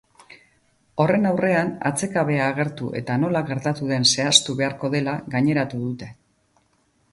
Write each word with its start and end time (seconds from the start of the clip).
Horren 1.03 1.27
aurrean 1.31 1.69
atsekabea 1.89 2.47
agertu 2.55 2.89
eta 3.01 3.19
nola 3.25 3.43
gertatu 3.51 3.91
den 3.93 4.09
zehaztu 4.15 4.57
beharko 4.65 4.93
dela 4.97 5.17
gaineratu 5.37 5.85
dute. 5.87 6.13